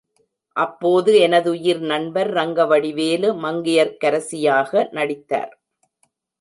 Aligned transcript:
அப்போது 0.55 1.11
எனதுயிர் 1.19 1.81
நண்பர் 1.83 2.31
ரங்கவடிவேலு, 2.33 3.29
மங்கையர்க்கரசியாக 3.43 4.89
நடித்தார். 4.91 5.53